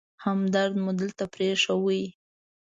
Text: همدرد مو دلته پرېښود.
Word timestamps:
همدرد 0.25 0.73
مو 0.83 0.91
دلته 1.01 1.23
پرېښود. 1.33 2.01